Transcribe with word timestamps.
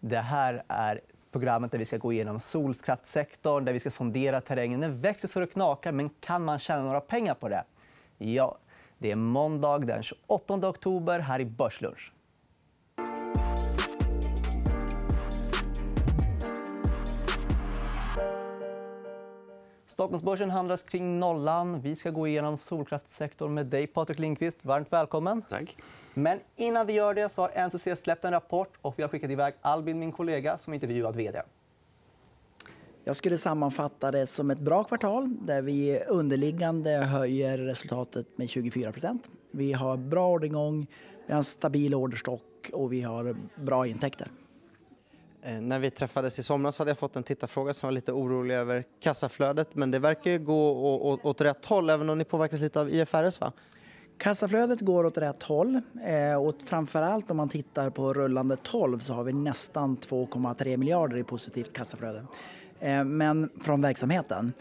Det 0.00 0.18
här 0.18 0.62
är 0.68 1.00
programmet 1.32 1.72
där 1.72 1.78
vi 1.78 1.84
ska 1.84 1.96
gå 1.96 2.12
igenom 2.12 2.40
solkraftsektorn, 2.40 3.64
där 3.64 3.72
vi 3.72 3.80
ska 3.80 3.90
sondera 3.90 4.40
terrängen. 4.40 4.80
Den 4.80 5.00
växer 5.00 5.28
så 5.28 5.40
det 5.40 5.46
knakar, 5.46 5.92
men 5.92 6.08
kan 6.08 6.44
man 6.44 6.58
tjäna 6.58 6.82
några 6.82 7.00
pengar 7.00 7.34
på 7.34 7.48
det? 7.48 7.64
Ja, 8.18 8.58
det 8.98 9.10
är 9.10 9.16
måndag 9.16 9.78
den 9.78 10.02
28 10.02 10.68
oktober 10.68 11.18
här 11.18 11.40
i 11.40 11.44
Börslunch. 11.44 12.12
Stockholmsbörsen 20.08 20.50
handlas 20.50 20.82
kring 20.82 21.18
nollan. 21.18 21.80
Vi 21.80 21.96
ska 21.96 22.10
gå 22.10 22.26
igenom 22.26 22.58
solkraftssektorn 22.58 23.54
med 23.54 23.66
dig, 23.66 23.86
Patrik 23.86 24.18
Lindqvist. 24.18 24.64
Varmt 24.64 24.92
välkommen. 24.92 25.42
Tack. 25.50 25.76
Men 26.14 26.38
innan 26.56 26.86
vi 26.86 26.92
gör 26.92 27.14
det 27.14 27.28
så 27.28 27.42
har 27.42 27.66
NCC 27.68 28.02
släppt 28.02 28.24
en 28.24 28.30
rapport 28.30 28.72
och 28.82 28.94
vi 28.98 29.02
har 29.02 29.08
skickat 29.08 29.30
iväg 29.30 29.54
Albin, 29.60 29.98
min 29.98 30.12
kollega, 30.12 30.58
som 30.58 30.74
intervjuat 30.74 31.16
vd. 31.16 31.42
Jag 33.04 33.16
skulle 33.16 33.38
sammanfatta 33.38 34.10
det 34.10 34.26
som 34.26 34.50
ett 34.50 34.58
bra 34.58 34.84
kvartal 34.84 35.36
där 35.40 35.62
vi 35.62 36.00
underliggande 36.08 36.90
höjer 36.90 37.58
resultatet 37.58 38.26
med 38.36 38.46
24% 38.46 39.18
Vi 39.50 39.72
har 39.72 39.96
bra 39.96 40.30
orderingång, 40.30 40.86
vi 41.26 41.32
har 41.32 41.38
en 41.38 41.44
stabil 41.44 41.94
orderstock 41.94 42.70
och 42.72 42.92
vi 42.92 43.02
har 43.02 43.36
bra 43.56 43.86
intäkter. 43.86 44.28
Eh, 45.42 45.60
när 45.60 45.78
vi 45.78 45.90
träffades 45.90 46.38
i 46.38 46.42
somras 46.42 46.78
hade 46.78 46.90
jag 46.90 46.98
fått 46.98 47.16
en 47.16 47.22
tittarfråga 47.22 47.74
som 47.74 47.86
var 47.86 47.92
lite 47.92 48.12
orolig 48.12 48.54
över 48.54 48.84
kassaflödet. 49.00 49.74
Men 49.74 49.90
det 49.90 49.98
verkar 49.98 50.30
ju 50.30 50.38
gå 50.38 50.70
åt 51.22 51.40
rätt 51.40 51.66
håll, 51.66 51.90
även 51.90 52.10
om 52.10 52.18
ni 52.18 52.24
påverkas 52.24 52.60
lite 52.60 52.80
av 52.80 52.90
IFRS. 52.90 53.40
Va? 53.40 53.52
Kassaflödet 54.18 54.80
går 54.80 55.04
åt 55.04 55.18
rätt 55.18 55.42
håll. 55.42 55.80
Eh, 56.06 56.42
och 56.42 56.54
framförallt 56.64 57.30
om 57.30 57.36
man 57.36 57.48
tittar 57.48 57.90
på 57.90 58.14
rullande 58.14 58.56
12 58.56 58.98
så 58.98 59.12
har 59.12 59.24
vi 59.24 59.32
nästan 59.32 59.96
2,3 59.96 60.76
miljarder 60.76 61.16
i 61.16 61.24
positivt 61.24 61.72
kassaflöde 61.72 62.24
eh, 62.80 63.04
men, 63.04 63.50
från 63.60 63.80
verksamheten. 63.80 64.52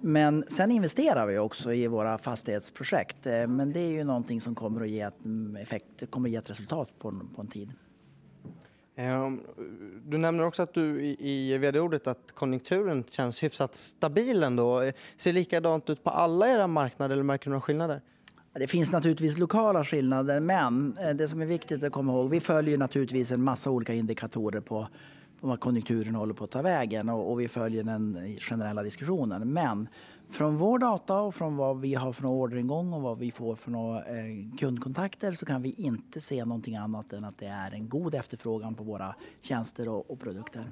Men 0.00 0.44
sen 0.48 0.70
investerar 0.70 1.26
vi 1.26 1.38
också 1.38 1.72
i 1.72 1.86
våra 1.86 2.18
fastighetsprojekt. 2.18 3.24
Men 3.48 3.72
det 3.72 3.80
är 3.80 3.90
ju 3.90 4.04
någonting 4.04 4.40
som 4.40 4.54
kommer 4.54 4.80
att 4.80 4.88
ge 4.88 5.00
ett, 5.00 5.24
mm, 5.24 5.56
effekt, 5.56 6.10
kommer 6.10 6.28
att 6.28 6.32
ge 6.32 6.38
ett 6.38 6.50
resultat 6.50 6.88
på, 6.98 7.20
på 7.34 7.40
en 7.40 7.48
tid. 7.48 7.72
Ehm, 8.96 9.40
du 10.04 10.18
nämner 10.18 10.46
också 10.46 10.62
att 10.62 10.74
du 10.74 11.02
i 11.18 11.58
vd-ordet 11.58 12.06
att 12.06 12.32
konjunkturen 12.32 13.04
känns 13.10 13.42
hyfsat 13.42 13.76
stabil 13.76 14.42
ändå. 14.42 14.92
Ser 15.16 15.32
likadant 15.32 15.90
ut 15.90 16.04
på 16.04 16.10
alla 16.10 16.48
era 16.48 16.66
marknader 16.66 17.12
eller 17.12 17.22
märker 17.24 17.44
du 17.44 17.50
några 17.50 17.60
skillnader? 17.60 18.00
Det 18.52 18.66
finns 18.66 18.92
naturligtvis 18.92 19.38
lokala 19.38 19.84
skillnader, 19.84 20.40
men 20.40 20.96
eh, 21.00 21.10
det 21.10 21.28
som 21.28 21.42
är 21.42 21.46
viktigt 21.46 21.84
att 21.84 21.92
komma 21.92 22.12
ihåg, 22.12 22.30
vi 22.30 22.40
följer 22.40 22.78
naturligtvis 22.78 23.32
en 23.32 23.42
massa 23.42 23.70
olika 23.70 23.94
indikatorer 23.94 24.60
på 24.60 24.88
vad 25.48 25.60
konjunkturen 25.60 26.14
håller 26.14 26.34
på 26.34 26.44
att 26.44 26.50
ta 26.50 26.62
vägen 26.62 27.08
och, 27.08 27.30
och 27.30 27.40
vi 27.40 27.48
följer 27.48 27.84
den 27.84 28.36
generella 28.40 28.82
diskussionen. 28.82 29.52
Men 29.52 29.88
från 30.30 30.56
vår 30.56 30.78
data 30.78 31.20
och 31.20 31.34
från 31.34 31.56
vad 31.56 31.80
vi 31.80 31.94
har 31.94 32.12
för 32.12 32.26
orderingång 32.26 32.92
och 32.92 33.02
vad 33.02 33.18
vi 33.18 33.30
får 33.30 33.56
för 33.56 33.70
eh, 33.94 34.56
kundkontakter 34.58 35.32
så 35.32 35.46
kan 35.46 35.62
vi 35.62 35.74
inte 35.78 36.20
se 36.20 36.44
någonting 36.44 36.76
annat 36.76 37.12
än 37.12 37.24
att 37.24 37.38
det 37.38 37.46
är 37.46 37.74
en 37.74 37.88
god 37.88 38.14
efterfrågan 38.14 38.74
på 38.74 38.84
våra 38.84 39.14
tjänster 39.40 39.88
och 39.88 40.20
produkter. 40.20 40.64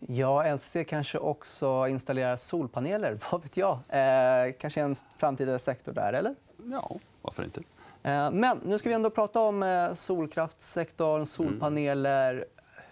Ja, 0.00 0.54
NCC 0.54 0.76
kanske 0.88 1.18
också 1.18 1.88
installerar 1.88 2.36
solpaneler. 2.36 3.18
Vad 3.32 3.42
vet 3.42 3.56
jag? 3.56 3.78
Eh, 3.88 4.52
kanske 4.58 4.80
en 4.80 4.94
framtida 5.16 5.58
sektor 5.58 5.92
där, 5.92 6.12
eller? 6.12 6.34
Ja, 6.70 6.98
varför 7.22 7.44
inte? 7.44 7.60
Eh, 8.02 8.30
men 8.30 8.60
nu 8.64 8.78
ska 8.78 8.88
vi 8.88 8.94
ändå 8.94 9.10
prata 9.10 9.40
om 9.40 9.62
eh, 9.62 9.94
solkraftssektorn, 9.94 11.26
solpaneler 11.26 12.44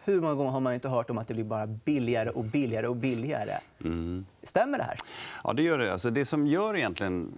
hur 0.05 0.21
många 0.21 0.35
gånger 0.35 0.51
har 0.51 0.61
man 0.61 0.75
inte 0.75 0.89
hört 0.89 1.11
om 1.11 1.19
att 1.19 1.29
det 1.29 1.35
blir 1.35 1.45
bara 1.45 1.67
billigare 1.67 2.31
och 2.31 2.45
billigare 2.45 2.87
och 2.87 2.97
billigare? 2.97 3.59
Mm. 3.85 4.27
Stämmer 4.43 4.79
det 4.79 4.85
här? 4.85 4.99
Ja, 5.45 5.53
det 5.53 5.63
gör 5.63 5.79
det. 5.79 5.93
Alltså, 5.93 6.11
det 6.11 6.25
som 6.25 6.47
gör 6.47 6.77
egentligen 6.77 7.33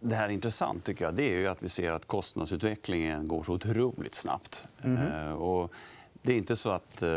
det 0.00 0.14
här 0.14 0.28
intressant 0.28 0.84
tycker 0.84 1.04
jag, 1.04 1.14
det 1.14 1.34
är 1.34 1.38
ju 1.38 1.46
att 1.46 1.62
vi 1.62 1.68
ser 1.68 1.92
att 1.92 2.06
kostnadsutvecklingen 2.06 3.28
går 3.28 3.42
så 3.42 3.52
otroligt 3.52 4.14
snabbt. 4.14 4.66
Mm. 4.84 5.32
Och 5.36 5.72
det 6.24 6.32
är 6.32 6.36
inte 6.36 6.56
så 6.56 6.70
att 6.70 7.02
eh, 7.02 7.08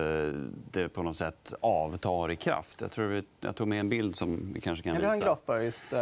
det 0.71 0.89
på 0.93 1.03
något 1.03 1.17
sätt 1.17 1.53
avtar 1.61 2.31
i 2.31 2.35
kraft. 2.35 2.81
Jag, 2.81 2.91
tror 2.91 3.07
vi, 3.07 3.23
jag 3.39 3.55
tog 3.55 3.67
med 3.67 3.79
en 3.79 3.89
bild 3.89 4.15
som 4.15 4.53
vi 4.53 4.61
kanske 4.61 4.83
kan 4.83 4.93
visa. 4.93 5.03
Jag 5.03 5.09
har 5.09 5.15
en 5.15 5.21
graf 5.21 5.39
bara. 5.45 5.63
Just, 5.63 5.83
uh... 5.93 5.99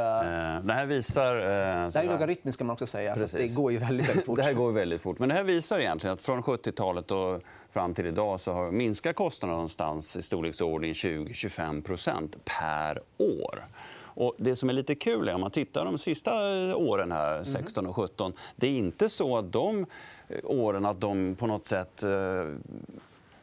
Det 0.63 0.73
här 0.73 0.85
visar... 0.85 1.35
Det 1.35 1.91
här 1.95 2.03
är 2.03 2.11
logaritmiskt 2.11 2.57
kan 2.57 2.67
man 2.67 2.73
också 2.73 2.87
säga. 2.87 3.13
Alltså, 3.13 3.37
det 3.37 3.47
går 3.47 3.71
ju 3.71 3.77
väldigt, 3.77 4.09
väldigt 4.09 4.25
fort. 4.25 4.37
det 4.37 4.43
här 4.43 4.53
går 4.53 4.71
väldigt 4.71 5.01
fort. 5.01 5.19
Men 5.19 5.29
det 5.29 5.35
här 5.35 5.43
visar 5.43 5.79
egentligen 5.79 6.13
att 6.13 6.21
från 6.21 6.43
70-talet 6.43 7.11
och 7.11 7.41
fram 7.73 7.93
till 7.93 8.05
idag 8.05 8.39
så 8.39 8.51
har 8.51 8.71
minskat 8.71 9.15
kostnaderna 9.15 9.55
någonstans 9.55 10.17
i 10.17 10.21
storleksordning 10.21 10.93
20-25% 10.93 12.35
per 12.45 13.01
år. 13.17 13.65
Och 14.15 14.35
det 14.37 14.55
som 14.55 14.69
är 14.69 14.73
lite 14.73 14.95
kul 14.95 15.29
är 15.29 15.35
om 15.35 15.41
man 15.41 15.51
tittar 15.51 15.85
de 15.85 15.97
sista 15.97 16.31
åren, 16.75 17.11
här, 17.11 17.43
16 17.43 17.83
mhm. 17.83 17.89
och 17.89 17.95
17 17.95 18.33
det 18.55 18.67
är 18.67 18.71
inte 18.71 19.09
så 19.09 19.37
att 19.37 19.51
de 19.51 19.85
åren 20.43 20.85
att 20.85 21.01
de 21.01 21.35
på 21.35 21.47
något 21.47 21.65
sätt 21.65 22.03
eh, 22.03 22.09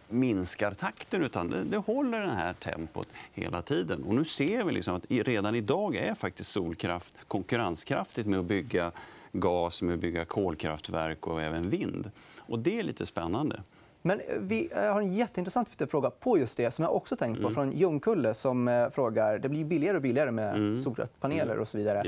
minskar 0.08 0.74
takten 0.74 1.22
utan 1.22 1.50
det, 1.50 1.64
det 1.64 1.76
håller 1.76 2.20
det 2.20 2.32
här 2.32 2.52
tempot 2.52 3.08
hela 3.32 3.62
tiden. 3.62 4.02
Och 4.02 4.14
nu 4.14 4.24
ser 4.24 4.64
vi 4.64 4.72
liksom 4.72 4.94
att 4.94 5.04
redan 5.08 5.54
idag 5.54 5.96
är 5.96 6.14
faktiskt 6.14 6.50
solkraft 6.50 7.14
konkurrenskraftigt 7.28 8.28
med 8.28 8.38
att 8.38 8.44
bygga 8.44 8.92
gas, 9.32 9.82
med 9.82 9.94
att 9.94 10.00
bygga 10.00 10.24
kolkraftverk 10.24 11.26
och 11.26 11.42
även 11.42 11.70
vind. 11.70 12.10
Och 12.38 12.58
det 12.58 12.78
är 12.78 12.82
lite 12.82 13.06
spännande. 13.06 13.62
Men 14.02 14.20
vi 14.38 14.70
har 14.74 15.00
en 15.00 15.12
jätteintressant 15.12 15.68
fråga 15.90 16.10
på 16.10 16.38
just 16.38 16.56
det 16.56 16.70
som 16.70 16.84
jag 16.84 16.94
också 16.94 17.16
tänkt 17.16 17.36
på 17.36 17.42
mm. 17.42 17.54
från 17.54 17.72
Ljungkulle 17.72 18.34
som 18.34 18.68
eh, 18.68 18.90
frågar 18.90 19.38
det 19.38 19.48
blir 19.48 19.64
billigare 19.64 19.96
och 19.96 20.02
billigare 20.02 20.30
med 20.30 20.54
mm. 20.54 20.82
solkraftspaneler 20.82 21.58
och 21.58 21.68
så 21.68 21.78
vidare. 21.78 22.02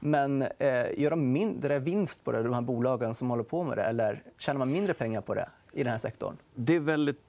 Men 0.00 0.42
eh, 0.42 0.48
gör 0.96 1.10
de 1.10 1.32
mindre 1.32 1.78
vinst 1.78 2.24
på 2.24 2.32
det, 2.32 2.42
de 2.42 2.52
här 2.52 2.60
bolagen 2.60 3.14
som 3.14 3.30
håller 3.30 3.42
på 3.42 3.64
med 3.64 3.78
det? 3.78 3.82
Eller 3.82 4.22
tjänar 4.38 4.58
man 4.58 4.72
mindre 4.72 4.94
pengar 4.94 5.20
på 5.20 5.34
det 5.34 5.48
i 5.72 5.82
den 5.82 5.90
här 5.90 5.98
sektorn? 5.98 6.36
Det 6.54 6.76
är 6.76 6.80
väldigt 6.80 7.27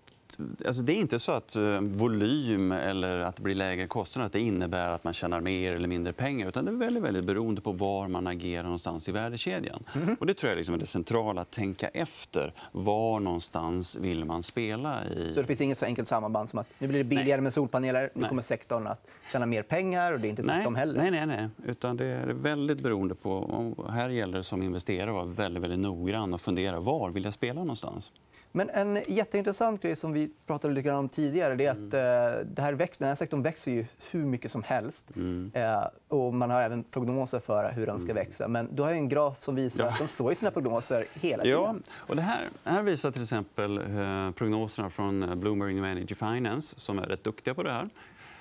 alltså 0.66 0.82
det 0.82 0.94
är 0.94 0.96
inte 0.96 1.20
så 1.20 1.32
att 1.32 1.56
uh, 1.56 1.80
volym 1.82 2.72
eller 2.72 3.20
att 3.20 3.36
det 3.36 3.42
blir 3.42 3.56
lägre 3.56 3.88
kostnader 3.88 4.26
att 4.26 4.34
det 4.34 4.40
innebär 4.40 4.90
att 4.90 5.04
man 5.04 5.14
tjänar 5.14 5.42
mer 5.42 5.76
eller 5.76 5.88
mindre 5.88 6.14
pengar. 6.14 6.48
Utan 6.48 6.66
det 6.66 6.72
är 6.72 6.76
väldigt, 6.76 7.04
väldigt 7.04 7.24
beroende 7.26 7.62
på 7.62 7.72
var 7.72 8.08
man 8.08 8.28
agerar 8.28 8.64
någonstans 8.64 9.10
i 9.10 9.12
värdekedjan. 9.12 9.84
Mm. 9.96 10.16
Och 10.20 10.26
det 10.26 10.34
tror 10.34 10.50
jag 10.50 10.58
liksom 10.58 10.76
är 10.76 10.80
det 10.80 10.86
centrala. 10.86 11.42
Att 11.42 11.52
tänka 11.52 11.88
efter. 11.88 12.54
Var 12.72 13.20
någonstans 13.20 13.96
vill 13.96 14.26
man 14.26 14.44
spela? 14.44 14.96
I... 15.06 15.34
Så 15.34 15.42
det 15.42 15.48
finns 15.48 15.62
inget 15.62 15.78
så 15.78 15.86
enkelt 15.86 16.08
samband 16.08 16.50
som 16.50 16.60
att 16.60 16.68
nu 16.78 16.88
blir 16.88 16.98
det 16.98 17.04
billigare 17.04 17.38
nej. 17.38 17.44
med 17.44 17.54
solpaneler. 17.54 18.10
Nu 18.14 18.28
kommer 18.28 18.42
sektorn 18.42 18.88
att 18.88 19.08
tjäna 19.32 19.46
mer 19.46 19.64
pengar. 19.64 20.14
och 20.14 20.20
Det 20.20 20.28
är 20.28 20.30
inte 20.30 20.42
nej. 20.42 20.76
heller. 20.76 21.02
Nej, 21.02 21.12
nej, 21.12 21.26
nej. 21.26 21.50
Utan 21.66 21.98
det 21.98 22.06
är 22.06 22.28
väldigt 22.28 22.80
beroende 22.80 23.16
på... 23.16 23.86
Här 23.90 24.10
gäller 24.10 24.38
det 24.38 24.44
som 24.44 24.64
investerare 24.64 25.10
att 25.10 25.16
vara 25.16 25.26
väldigt, 25.26 25.64
väldigt 25.64 25.80
noggrann 25.80 26.34
och 26.34 26.42
fundera 26.42 26.80
var 26.80 27.10
vill 27.10 27.24
jag 27.24 27.34
spela 27.34 27.62
någonstans. 27.62 28.12
Men 28.52 28.70
en 28.70 29.00
jätteintressant 29.08 29.82
grej 29.82 29.96
som 29.96 30.14
vi 30.14 30.19
pratade 30.28 30.74
lite 30.74 30.92
om 30.92 31.10
tidigare 31.10 31.64
är 31.64 31.72
att 31.72 31.78
mm. 31.78 31.94
Eh, 31.94 32.46
det 32.46 32.62
här 32.62 32.74
växer, 32.74 33.00
den 33.00 33.08
här 33.08 33.16
sektorn 33.16 33.42
växer 33.42 33.72
ju 33.72 33.86
hur 34.12 34.26
mycket 34.26 34.52
som 34.52 34.64
helst. 34.64 35.06
Mm. 35.16 35.52
Eh, 35.54 35.84
och 36.08 36.34
man 36.34 36.50
har 36.50 36.62
även 36.62 36.84
prognoser 36.84 37.40
för 37.40 37.72
hur 37.72 37.86
den 37.86 38.00
ska 38.00 38.12
mm. 38.12 38.26
växa. 38.26 38.48
Men 38.48 38.76
du 38.76 38.84
har 38.84 38.92
en 38.92 39.10
graf 39.10 39.44
som 39.44 39.56
visar 39.56 39.84
ja. 39.84 39.90
att 39.90 40.00
de 40.00 40.08
står 40.08 40.32
i 40.32 40.36
sina 40.36 40.52
prognoser 40.52 41.06
hela 41.14 41.44
tiden. 41.44 41.60
Ja, 41.60 41.76
och 41.98 42.16
det 42.16 42.22
här, 42.22 42.50
här 42.64 42.84
visar 42.84 43.12
till 43.12 43.22
exempel 43.22 43.78
eh, 43.78 44.32
prognoserna 44.32 44.90
från 44.90 45.40
Bloomberg 45.40 45.74
New 45.74 45.86
Energy 45.86 46.16
Finance 46.16 46.80
som 46.80 47.00
är 47.00 47.04
rätt 47.04 47.24
duktiga 47.24 47.54
på 47.54 47.64
det 47.64 47.72
här. 47.72 47.90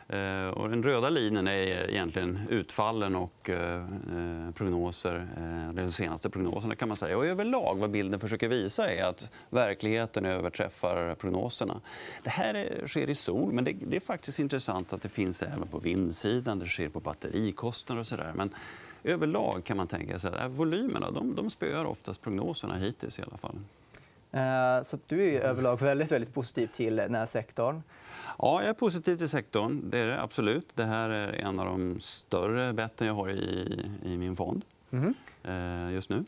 Eh, 0.08 0.48
och 0.48 0.68
den 0.68 0.82
röda 0.82 1.10
linjen 1.10 1.48
är 1.48 1.90
egentligen 1.90 2.38
utfallen 2.50 3.16
och 3.16 3.50
eh, 3.50 3.74
eh, 3.74 4.50
prognoser, 4.54 5.28
de 5.72 5.90
senaste 5.90 6.30
prognoserna. 6.30 6.74
kan 6.74 6.88
man 6.88 6.96
säga. 6.96 7.16
Och 7.16 7.26
överlag 7.26 7.78
vad 7.78 7.90
bilden 7.90 8.20
försöker 8.20 8.48
visa 8.48 8.92
är 8.92 9.04
att 9.04 9.30
verkligheten 9.50 10.24
överträffar 10.24 11.14
prognoserna. 11.14 11.80
Det 12.22 12.30
här 12.30 12.82
sker 12.86 13.10
i 13.10 13.14
sol, 13.14 13.52
men 13.52 13.64
det 13.64 13.96
är 13.96 14.00
faktiskt 14.00 14.38
intressant 14.38 14.92
att 14.92 15.02
det 15.02 15.08
finns 15.08 15.42
även 15.42 15.68
på 15.68 15.78
vindsidan. 15.78 16.58
Det 16.58 16.66
sker 16.66 16.88
på 16.88 17.00
batterikostnader 17.00 18.00
och 18.00 18.06
så 18.06 18.16
där. 18.16 18.32
Men 18.34 18.54
överlag 19.04 19.64
kan 19.64 19.76
man 19.76 19.86
tänka 19.86 20.18
sig 20.18 20.32
att 20.34 20.52
volymerna 20.52 21.10
de, 21.10 21.34
de 21.34 21.50
spöar 21.50 21.84
oftast 21.84 22.22
prognoserna 22.22 22.76
hittills 22.76 23.18
i 23.18 23.22
alla 23.22 23.36
fall. 23.36 23.58
Så 24.82 24.98
du 25.06 25.34
är 25.34 25.40
överlag 25.40 25.80
väldigt, 25.80 26.12
väldigt 26.12 26.34
positiv 26.34 26.66
till 26.66 26.96
den 26.96 27.14
här 27.14 27.26
sektorn. 27.26 27.82
Ja, 28.38 28.60
jag 28.60 28.70
är 28.70 28.74
positiv 28.74 29.16
till 29.16 29.28
sektorn. 29.28 29.90
Det 29.90 29.98
är 29.98 30.06
det 30.06 30.20
absolut. 30.20 30.76
Det 30.76 30.84
här 30.84 31.10
är 31.10 31.32
en 31.32 31.60
av 31.60 31.66
de 31.66 32.00
större 32.00 32.72
betten 32.72 33.06
jag 33.06 33.14
har 33.14 33.30
i, 33.30 33.90
i 34.04 34.18
min 34.18 34.36
fond 34.36 34.64
mm. 34.90 35.14
just 35.92 36.10
nu. 36.10 36.24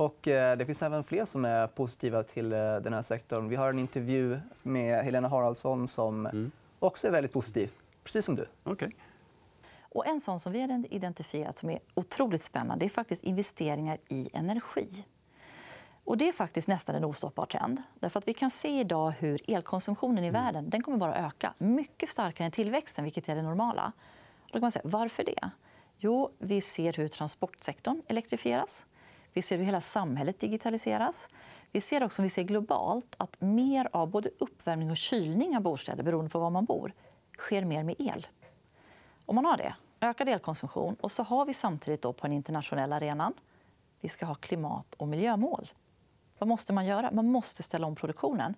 Och 0.00 0.28
eh, 0.28 0.56
det 0.56 0.66
finns 0.66 0.82
även 0.82 1.04
fler 1.04 1.24
som 1.24 1.44
är 1.44 1.66
positiva 1.66 2.22
till 2.22 2.52
eh, 2.52 2.58
den 2.58 2.92
här 2.92 3.02
sektorn. 3.02 3.48
Vi 3.48 3.56
har 3.56 3.70
en 3.70 3.78
intervju 3.78 4.40
med 4.62 5.04
Helena 5.04 5.28
Haraldsson 5.28 5.88
som 5.88 6.26
mm. 6.26 6.50
också 6.78 7.06
är 7.06 7.10
väldigt 7.10 7.32
positiv, 7.32 7.70
precis 8.04 8.24
som 8.24 8.36
du. 8.36 8.46
Okay. 8.64 8.90
Och 9.80 10.06
en 10.06 10.20
sån 10.20 10.40
som 10.40 10.52
vi 10.52 10.60
har 10.60 10.84
identifierat 10.90 11.56
som 11.56 11.70
är 11.70 11.78
otroligt 11.94 12.42
spännande 12.42 12.84
är 12.84 12.88
faktiskt 12.88 13.24
investeringar 13.24 13.98
i 14.08 14.30
energi. 14.32 15.04
Och 16.04 16.16
det 16.16 16.28
är 16.28 16.32
faktiskt 16.32 16.68
nästan 16.68 16.96
en 16.96 17.04
ostoppbar 17.04 17.46
trend. 17.46 17.82
Därför 17.94 18.18
att 18.18 18.28
vi 18.28 18.34
kan 18.34 18.50
se 18.50 18.80
idag 18.80 19.10
hur 19.10 19.50
elkonsumtionen 19.50 20.24
i 20.24 20.28
mm. 20.28 20.44
världen 20.44 20.70
den 20.70 20.82
kommer 20.82 20.98
bara 20.98 21.14
öka 21.14 21.54
mycket 21.58 22.08
starkare 22.08 22.44
än 22.44 22.52
tillväxten, 22.52 23.04
vilket 23.04 23.28
är 23.28 23.34
det 23.34 23.42
normala. 23.42 23.92
Då 24.46 24.52
kan 24.52 24.60
man 24.60 24.72
säga, 24.72 24.82
varför 24.84 25.24
det? 25.24 25.50
Jo, 25.98 26.30
vi 26.38 26.60
ser 26.60 26.92
hur 26.92 27.08
transportsektorn 27.08 28.02
elektrifieras. 28.08 28.86
Vi 29.32 29.42
ser 29.42 29.58
hur 29.58 29.64
hela 29.64 29.80
samhället 29.80 30.40
digitaliseras. 30.40 31.28
Vi 31.72 31.80
ser 31.80 32.04
också 32.04 32.22
vi 32.22 32.30
ser 32.30 32.42
globalt 32.42 33.14
att 33.16 33.40
mer 33.40 33.88
av 33.92 34.10
både 34.10 34.30
uppvärmning 34.38 34.90
och 34.90 34.96
kylning 34.96 35.56
av 35.56 35.62
bostäder 35.62 36.02
beroende 36.02 36.30
på 36.30 36.38
var 36.38 36.50
man 36.50 36.64
bor 36.64 36.92
sker 37.38 37.64
mer 37.64 37.84
med 37.84 37.94
el. 37.98 38.26
Om 39.26 39.34
man 39.34 39.44
har 39.44 39.56
det, 39.56 39.74
ökad 40.00 40.28
elkonsumtion 40.28 40.94
och 41.00 41.12
så 41.12 41.22
har 41.22 41.46
vi 41.46 41.54
samtidigt 41.54 42.02
då 42.02 42.12
på 42.12 42.26
den 42.26 42.32
internationella 42.32 42.96
arenan 42.96 43.32
vi 44.00 44.08
ska 44.08 44.26
ha 44.26 44.34
klimat 44.34 44.94
och 44.94 45.08
miljömål. 45.08 45.70
Vad 46.40 46.48
måste 46.48 46.72
man 46.72 46.86
göra? 46.86 47.10
Man 47.10 47.28
måste 47.28 47.62
ställa 47.62 47.86
om 47.86 47.94
produktionen. 47.96 48.54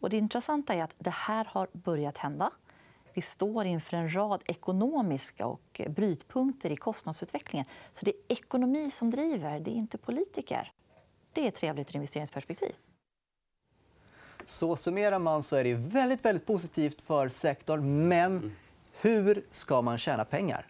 Och 0.00 0.10
det 0.10 0.16
intressanta 0.16 0.74
är 0.74 0.82
att 0.82 0.94
det 0.98 1.10
här 1.10 1.44
har 1.44 1.68
börjat 1.72 2.18
hända. 2.18 2.50
Vi 3.14 3.22
står 3.22 3.64
inför 3.64 3.96
en 3.96 4.14
rad 4.14 4.42
ekonomiska 4.46 5.46
och 5.46 5.80
brytpunkter 5.88 6.70
i 6.70 6.76
kostnadsutvecklingen. 6.76 7.66
Så 7.92 8.04
det 8.04 8.10
är 8.10 8.36
ekonomi 8.36 8.90
som 8.90 9.10
driver, 9.10 9.60
det 9.60 9.70
är 9.70 9.74
inte 9.74 9.98
politiker. 9.98 10.72
Det 11.32 11.46
är 11.46 11.50
trevligt 11.50 11.90
ur 11.90 11.96
investeringsperspektiv. 11.96 12.72
Så 14.46 14.76
summerar 14.76 15.18
man 15.18 15.42
så 15.42 15.56
är 15.56 15.64
det 15.64 15.74
väldigt, 15.74 16.24
väldigt 16.24 16.46
positivt 16.46 17.00
för 17.00 17.28
sektorn. 17.28 18.08
Men 18.08 18.56
hur 19.00 19.46
ska 19.50 19.82
man 19.82 19.98
tjäna 19.98 20.24
pengar? 20.24 20.66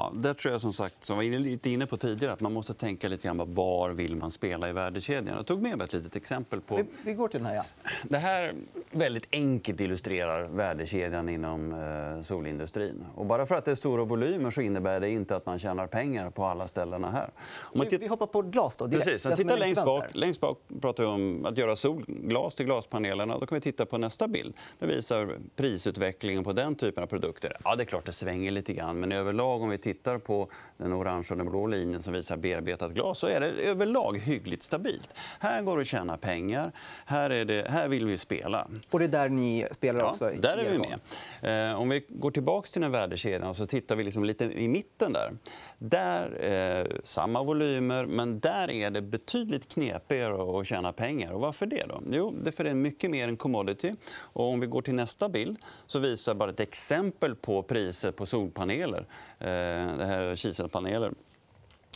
Ja, 0.00 0.12
där 0.14 0.34
tror 0.34 0.52
jag 0.52 0.60
som 0.60 0.72
sagt, 0.72 1.04
som 1.04 1.16
var 1.16 1.24
lite 1.24 1.70
inne 1.70 1.86
på 1.86 1.96
tidigare, 1.96 2.32
att 2.32 2.40
man 2.40 2.52
måste 2.52 2.74
tänka 2.74 3.08
lite 3.08 3.28
grann 3.28 3.38
på 3.38 3.44
var 3.44 3.90
vill 3.90 4.16
man 4.16 4.30
spela 4.30 4.68
i 4.68 4.72
värdekedjan. 4.72 5.36
Jag 5.36 5.46
tog 5.46 5.62
med 5.62 5.82
ett 5.82 5.92
litet 5.92 6.16
exempel 6.16 6.60
på... 6.60 6.76
Vi, 6.76 6.84
vi 7.04 7.14
går 7.14 7.28
till 7.28 7.40
den 7.40 7.46
här. 7.46 7.54
Ja. 7.54 7.64
Det 8.08 8.18
här 8.18 8.54
väldigt 8.90 9.26
enkelt 9.32 9.80
illustrerar 9.80 10.44
värdekedjan 10.44 11.28
inom 11.28 11.72
eh, 11.72 12.22
solindustrin. 12.22 13.04
Och 13.14 13.26
bara 13.26 13.46
för 13.46 13.54
att 13.54 13.64
det 13.64 13.70
är 13.70 13.74
stora 13.74 14.04
volymer 14.04 14.50
så 14.50 14.60
innebär 14.60 15.00
det 15.00 15.10
inte 15.10 15.36
att 15.36 15.46
man 15.46 15.58
tjänar 15.58 15.86
pengar 15.86 16.30
på 16.30 16.44
alla 16.44 16.68
ställena 16.68 17.10
här. 17.10 17.30
Om 17.58 17.84
vi, 17.90 17.96
vi 17.96 18.06
hoppar 18.06 18.26
på 18.26 18.42
glas 18.42 18.76
då, 18.76 18.86
direkt. 18.86 19.06
Precis. 19.06 19.36
Titta 19.36 19.56
längst 19.56 19.84
bak. 19.84 20.04
Längst 20.12 20.40
bak 20.40 20.58
pratar 20.80 21.02
vi 21.02 21.08
om 21.08 21.46
att 21.46 21.58
göra 21.58 21.76
solglas 21.76 22.54
till 22.54 22.66
glaspanelerna. 22.66 23.38
Då 23.38 23.46
kan 23.46 23.56
vi 23.56 23.60
titta 23.60 23.86
på 23.86 23.98
nästa 23.98 24.28
bild. 24.28 24.54
Det 24.78 24.86
visar 24.86 25.38
prisutvecklingen 25.56 26.44
på 26.44 26.52
den 26.52 26.74
typen 26.74 27.02
av 27.02 27.08
produkter. 27.08 27.56
Ja, 27.64 27.76
det 27.76 27.82
är 27.82 27.84
klart 27.84 28.06
det 28.06 28.12
svänger 28.12 28.50
lite 28.50 28.72
grann, 28.72 29.00
men 29.00 29.12
överlag 29.12 29.62
om 29.62 29.70
vi 29.70 29.78
tittar 29.78 29.89
på 30.18 30.48
den 30.76 30.92
orange 30.92 31.26
och 31.30 31.36
den 31.36 31.50
blå 31.50 31.66
linjen 31.66 32.02
som 32.02 32.12
visar 32.12 32.36
bearbetat 32.36 32.92
glas 32.92 33.18
så 33.18 33.26
är 33.26 33.40
det 33.40 33.46
överlag 33.46 34.18
hyggligt 34.18 34.62
stabilt. 34.62 35.14
Här 35.40 35.62
går 35.62 35.76
det 35.76 35.80
att 35.80 35.86
tjäna 35.86 36.16
pengar. 36.16 36.72
Här, 37.04 37.30
är 37.30 37.44
det, 37.44 37.66
här 37.68 37.88
vill 37.88 38.06
vi 38.06 38.18
spela. 38.18 38.68
Och 38.90 38.98
det 38.98 39.04
är 39.04 39.08
där 39.08 39.28
ni 39.28 39.66
spelar 39.72 40.04
också? 40.04 40.30
Ja, 40.32 40.40
där 40.40 40.56
är 40.56 40.70
vi 40.70 40.78
med. 40.78 41.70
Eh, 41.70 41.80
om 41.80 41.88
vi 41.88 42.04
går 42.08 42.30
tillbaka 42.30 42.66
till 42.66 42.82
den 42.82 42.92
värdekedjan 42.92 43.42
och 43.42 43.56
så 43.56 43.66
tittar 43.66 43.96
vi 43.96 44.04
liksom 44.04 44.24
lite 44.24 44.44
i 44.44 44.68
mitten 44.68 45.12
där. 45.12 45.32
Där 45.78 46.44
eh, 46.44 46.86
samma 47.04 47.42
volymer, 47.42 48.06
men 48.06 48.40
där 48.40 48.70
är 48.70 48.90
det 48.90 49.02
betydligt 49.02 49.68
knepigare 49.68 50.60
att 50.60 50.66
tjäna 50.66 50.92
pengar. 50.92 51.32
Och 51.32 51.40
varför 51.40 51.66
det? 51.66 51.84
då? 51.88 52.02
Jo, 52.10 52.34
det 52.42 52.60
är 52.60 52.74
mycket 52.74 53.10
mer 53.10 53.28
en 53.28 53.36
commodity. 53.36 53.94
Och 54.16 54.48
om 54.48 54.60
vi 54.60 54.66
går 54.66 54.82
till 54.82 54.94
nästa 54.94 55.28
bild 55.28 55.58
så 55.86 55.98
visar 55.98 56.34
bara 56.34 56.50
ett 56.50 56.60
exempel 56.60 57.34
på 57.34 57.62
priset 57.62 58.16
på 58.16 58.26
solpaneler. 58.26 59.06
Eh, 59.38 59.46
Eh, 59.70 59.96
det 59.96 60.04
här 60.04 60.18
är 60.18 60.36
kiselpaneler 60.36 61.12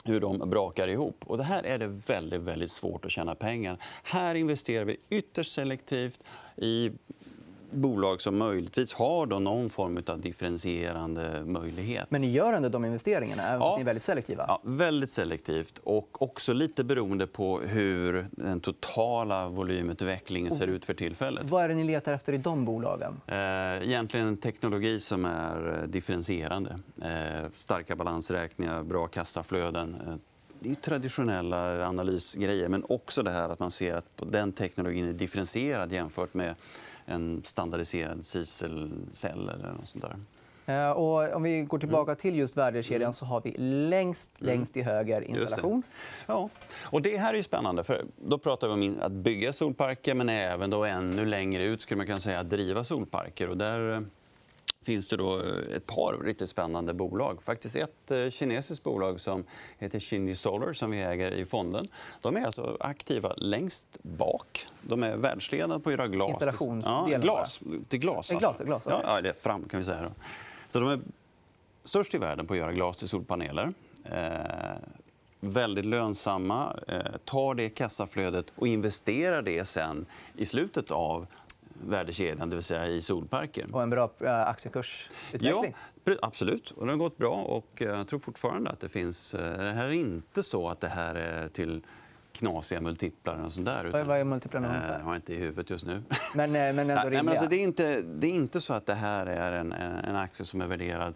hur 0.05 0.21
de 0.21 0.51
brakar 0.51 0.89
ihop. 0.89 1.25
Och 1.27 1.39
det 1.39 1.45
här 1.45 1.63
är 1.63 1.79
det 1.79 1.87
väldigt, 1.87 2.41
väldigt 2.41 2.71
svårt 2.71 3.05
att 3.05 3.11
tjäna 3.11 3.35
pengar. 3.35 3.79
Här 4.03 4.35
investerar 4.35 4.85
vi 4.85 4.97
ytterst 5.11 5.53
selektivt 5.53 6.21
i 6.57 6.91
bolag 7.75 8.21
som 8.21 8.39
möjligtvis 8.39 8.93
har 8.93 9.27
då 9.27 9.39
någon 9.39 9.71
form 9.71 10.03
av 10.07 10.21
differentierande 10.21 11.45
möjlighet. 11.45 12.11
Men 12.11 12.21
ni 12.21 12.31
gör 12.31 12.53
ändå 12.53 12.69
de 12.69 12.85
investeringarna, 12.85 13.43
även 13.43 13.61
ja. 13.61 13.75
ni 13.77 13.81
är 13.81 13.85
väldigt 13.85 14.03
selektiva? 14.03 14.45
Ja, 14.49 14.61
väldigt 14.65 15.11
selektivt. 15.11 15.79
Och 15.83 16.23
också 16.23 16.53
lite 16.53 16.85
beroende 16.85 17.27
på 17.27 17.61
hur 17.61 18.27
den 18.31 18.61
totala 18.61 19.49
volymutvecklingen 19.49 20.53
ser 20.53 20.67
ut 20.67 20.85
för 20.85 20.95
tillfället. 20.95 21.45
Vad 21.51 21.65
är 21.65 21.69
det 21.69 21.75
ni 21.75 21.85
letar 21.85 22.13
efter 22.13 22.33
i 22.33 22.39
de 22.39 22.65
bolagen? 22.65 23.21
Eh, 23.27 23.37
egentligen 23.83 24.27
en 24.27 24.37
teknologi 24.37 25.01
som 25.01 25.25
är 25.25 25.79
eh, 25.83 25.89
differentierande. 25.89 26.77
Eh, 27.03 27.51
starka 27.53 27.97
balansräkningar, 27.97 28.83
bra 28.83 29.07
kassaflöden. 29.07 29.97
Det 30.61 30.71
är 30.71 30.75
traditionella 30.75 31.89
analysgrejer, 31.89 32.69
men 32.69 32.85
också 32.89 33.23
det 33.23 33.31
här 33.31 33.49
att 33.49 33.59
man 33.59 33.71
ser 33.71 33.95
att 33.95 34.23
den 34.27 34.53
teknologin 34.53 35.09
är 35.09 35.13
differentierad 35.13 35.93
jämfört 35.93 36.35
med 36.35 36.55
en 37.07 37.43
standardiserad 37.45 38.25
CISEL-cell 38.25 39.49
eller 39.49 39.73
något 39.73 39.89
sånt 39.89 40.05
där. 40.05 40.17
Eh, 40.67 40.91
och 40.91 41.35
om 41.35 41.43
vi 41.43 41.63
går 41.63 41.79
tillbaka 41.79 42.11
mm. 42.11 42.17
till 42.17 42.37
just 42.37 42.57
värdekedjan 42.57 43.03
mm. 43.03 43.13
så 43.13 43.25
har 43.25 43.41
vi 43.45 43.55
längst, 43.59 44.41
mm. 44.41 44.55
längst 44.55 44.73
till 44.73 44.85
höger 44.85 45.21
installation. 45.21 45.81
Det. 45.81 46.33
Ja. 46.33 46.49
Och 46.83 47.03
det 47.03 47.17
här 47.17 47.35
är 47.35 47.43
spännande. 47.43 47.85
för 47.85 48.05
Då 48.17 48.39
pratar 48.39 48.69
vi 48.69 48.73
om 48.73 48.97
att 49.03 49.13
bygga 49.13 49.53
solparker 49.53 50.15
men 50.15 50.29
även 50.29 50.71
då 50.71 50.85
ännu 50.85 51.25
längre 51.25 51.65
ut 51.65 51.83
skulle 51.83 51.99
man 51.99 52.07
kunna 52.07 52.21
säga, 52.21 52.41
att 52.41 52.51
driva 52.51 52.85
solparker. 52.85 53.51
Och 53.51 53.57
där 53.57 53.95
eh, 53.95 54.01
finns 54.85 55.09
det 55.09 55.17
då 55.17 55.41
eh, 55.41 55.77
ett 55.77 55.87
par 55.87 56.25
riktigt 56.25 56.49
spännande 56.49 56.95
bolag. 56.95 57.43
Faktiskt 57.43 57.77
ett 57.77 58.11
eh, 58.11 58.31
kinesiskt 58.31 58.85
bolag 58.85 59.21
som 59.21 59.45
heter 59.79 60.01
Shinji 60.01 60.35
Solar 60.35 60.73
som 60.73 60.91
vi 60.91 61.03
äger 61.03 61.31
i 61.31 61.45
fonden. 61.45 61.89
De 62.21 62.37
är 62.37 62.45
alltså 62.45 62.77
aktiva 62.81 63.33
längst 63.37 63.99
bak. 64.03 64.67
De 64.83 65.03
är 65.03 65.17
världsledande 65.17 65.83
på 65.83 65.91
att 65.91 65.97
göra 65.97 66.09
glas. 66.09 66.29
Installation? 66.29 66.83
Ja, 66.87 67.19
glas. 67.19 67.61
Till 67.89 67.99
glas. 67.99 68.17
Alltså. 68.17 68.39
Glas, 68.39 68.59
glas 68.61 68.83
ja, 68.89 69.01
ja, 69.05 69.29
är 69.29 69.33
fram 69.33 69.69
kan 69.69 69.81
vi 69.81 69.87
säga. 69.87 70.03
Då. 70.03 70.11
Så 70.69 70.81
de 70.81 70.89
är 70.89 71.01
störst 71.85 72.15
i 72.15 72.19
världen 72.19 72.47
på 72.47 72.53
att 72.53 72.59
göra 72.59 72.73
glas 72.73 72.97
till 72.97 73.09
solpaneler. 73.09 73.73
Eh, 74.05 74.77
väldigt 75.41 75.85
lönsamma, 75.85 76.77
eh, 76.89 77.17
tar 77.25 77.55
det 77.55 77.71
kassaflödet 77.71 78.47
och 78.57 78.69
investerar 78.69 79.43
det 79.43 79.65
sen 79.65 80.07
i 80.37 80.47
slutet 80.47 80.91
av 80.91 81.27
värdekedjan, 81.87 82.51
det 82.51 82.57
vill 82.57 82.63
säga 82.65 82.87
i 82.87 83.01
solparker. 83.01 83.67
Och 83.73 83.83
en 83.83 83.91
bra 83.91 84.11
eh, 84.21 84.49
aktiekursutveckling? 84.49 85.75
Ja, 86.05 86.15
absolut. 86.23 86.71
Och 86.71 86.81
den 86.81 86.89
har 86.89 86.97
gått 86.97 87.19
bra. 87.19 87.35
Och 87.35 87.83
eh, 87.83 87.89
jag 87.89 88.09
tror 88.09 88.19
fortfarande 88.19 88.71
att 88.71 88.81
det 88.81 88.89
finns... 88.89 89.35
Eh, 89.35 89.59
det 89.59 89.73
här 89.73 89.87
är 89.87 89.93
inte 89.93 90.43
så 90.43 90.69
att 90.69 90.81
det 90.81 90.89
här 90.89 91.15
är 91.15 91.49
till 91.49 91.83
knasiga 92.33 92.81
multiplar. 92.81 93.45
Och 93.45 93.53
sånt 93.53 93.67
där, 93.67 93.85
utan, 93.85 94.07
Vad 94.07 94.19
är 94.19 94.25
multiplarna 94.25 94.69
ungefär? 94.69 94.99
Jag 94.99 95.05
har 95.05 95.17
inte 95.17 95.35
i 95.35 95.37
huvudet 95.37 95.71
just 95.71 95.87
nu. 95.87 96.03
Men, 96.35 96.53
men 96.53 96.79
ändå 96.79 96.95
Nej, 96.95 97.11
men 97.11 97.29
alltså, 97.29 97.47
det, 97.47 97.57
är 97.57 97.63
inte, 97.63 98.01
det 98.01 98.27
är 98.27 98.35
inte 98.35 98.61
så 98.61 98.75
att 98.75 98.87
det 98.87 98.95
här 98.95 99.27
är 99.27 99.53
en, 99.53 99.73
en 99.73 100.17
aktie 100.17 100.47
som 100.47 100.61
är 100.61 100.67
värderad 100.67 101.15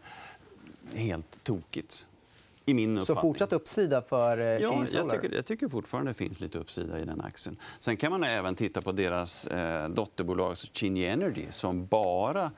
helt 0.94 1.44
tokigt 1.44 2.06
i 2.68 2.74
min 2.74 3.04
Så 3.04 3.14
fortsatt 3.14 3.52
uppsida 3.52 4.02
för 4.02 4.38
eh, 4.38 4.44
ja, 4.46 4.84
jag 4.92 5.10
tycker, 5.10 5.34
jag 5.34 5.46
tycker 5.46 5.68
fortfarande 5.68 6.10
det 6.10 6.14
finns 6.14 6.40
lite 6.40 6.58
uppsida 6.58 7.00
i 7.00 7.04
den 7.04 7.20
aktien. 7.20 7.56
Sen 7.78 7.96
kan 7.96 8.10
man 8.10 8.24
även 8.24 8.54
titta 8.54 8.82
på 8.82 8.92
deras 8.92 9.46
eh, 9.46 9.88
dotterbolag 9.88 10.56
Chingy 10.56 11.06
Energy 11.06 11.46
som 11.50 11.86
bara 11.86 12.50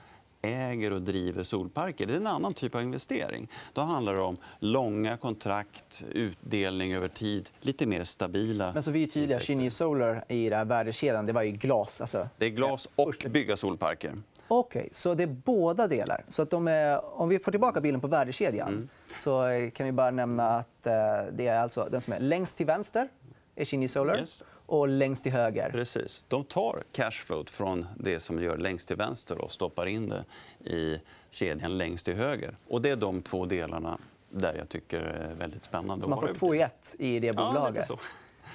äger 0.43 0.93
och 0.93 1.03
driver 1.03 1.43
solparker. 1.43 2.07
Det 2.07 2.13
är 2.13 2.17
en 2.17 2.27
annan 2.27 2.55
typ 2.55 2.75
av 2.75 2.83
investering. 2.83 3.49
Då 3.73 3.81
handlar 3.81 4.15
det 4.15 4.21
om 4.21 4.37
långa 4.59 5.17
kontrakt, 5.17 6.05
utdelning 6.13 6.95
över 6.95 7.09
tid, 7.09 7.51
lite 7.61 7.87
mer 7.87 8.05
stabila. 8.05 8.73
Men 8.73 8.83
så 8.83 8.91
vi 8.91 9.03
är 9.03 9.07
tydliga, 9.07 9.41
Shinny 9.41 9.71
Solar 9.71 10.25
i 10.29 10.49
den 10.49 10.59
här 10.59 10.65
värdekedjan, 10.65 11.27
det 11.27 11.33
var 11.33 11.43
ju 11.43 11.51
glas. 11.51 12.01
Alltså... 12.01 12.29
Det 12.39 12.47
är 12.47 12.51
glas 12.51 12.89
och 12.95 13.27
bygga 13.31 13.57
solparker. 13.57 14.13
Okej, 14.53 14.81
okay, 14.81 14.91
så 14.93 15.15
det 15.15 15.23
är 15.23 15.27
båda 15.27 15.89
delar. 15.89 16.25
Så 16.29 16.43
att 16.43 16.51
de 16.51 16.69
är, 16.69 17.21
om 17.21 17.29
vi 17.29 17.39
får 17.39 17.51
tillbaka 17.51 17.81
bilden 17.81 18.01
på 18.01 18.07
värdekedjan 18.07 18.69
mm. 18.69 18.89
så 19.19 19.43
kan 19.75 19.87
vi 19.87 19.93
bara 19.93 20.11
nämna 20.11 20.49
att 20.49 20.87
eh, 20.87 20.93
det 21.33 21.47
är 21.47 21.61
alltså 21.61 21.89
den 21.91 22.01
som 22.01 22.13
är 22.13 22.21
längst 22.21 22.57
till 22.57 22.67
vänster 22.67 23.09
är 23.57 23.65
Shinny 23.65 23.89
Solar 23.89 24.19
yes. 24.19 24.43
och 24.67 24.89
längst 24.89 25.23
till 25.23 25.33
höger. 25.33 25.71
Precis. 25.71 26.25
De 26.29 26.45
tar 26.45 26.83
cashflow 26.93 27.45
från 27.45 27.87
det 27.97 28.21
som 28.21 28.43
gör 28.43 28.57
längst 28.57 28.89
till 28.89 28.97
vänster 28.97 29.39
och 29.39 29.53
stoppar 29.53 29.87
in 29.87 30.09
det 30.09 30.25
i 30.71 31.01
kedjan 31.31 31.79
längst 31.79 32.05
till 32.05 32.17
höger. 32.17 32.57
Och 32.69 32.83
det 32.83 32.91
är 32.91 32.97
de 32.97 33.23
två 33.23 33.47
delarna 33.47 33.99
där 34.31 34.55
jag 34.55 34.69
tycker 34.69 35.01
är 35.01 35.35
väldigt 35.35 35.65
spännande. 35.65 36.03
Så 36.03 36.11
man 36.11 36.21
får 36.21 36.35
två 36.35 36.55
i 36.55 36.61
ett 36.61 36.95
i 36.99 37.21
det 37.21 37.33
bolaget? 37.33 37.77
Ja, 37.89 37.97
så. 37.97 37.99